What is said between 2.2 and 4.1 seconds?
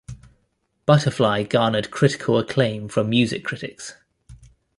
acclaim from music critics.